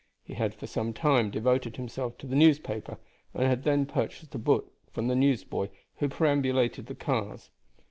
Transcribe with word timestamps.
He 0.23 0.33
had 0.33 0.55
for 0.55 0.65
some 0.65 0.93
time 0.93 1.29
devoted 1.29 1.75
himself 1.77 2.17
to 2.17 2.25
the 2.25 2.35
newspaper, 2.35 2.97
and 3.35 3.43
had 3.45 3.61
then 3.63 3.85
purchased 3.85 4.33
a 4.33 4.39
book 4.39 4.73
from 4.91 5.05
the 5.09 5.15
newsboy 5.15 5.69
who 5.97 6.09
perambulated 6.09 6.87
the 6.87 6.95
cars. 6.95 7.51